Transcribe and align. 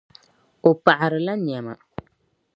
O 0.67 0.71
paɣirila 0.83 1.33
nyɛma. 1.37 1.73